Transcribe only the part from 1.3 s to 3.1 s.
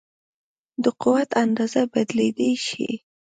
اندازه بدلېدای شي.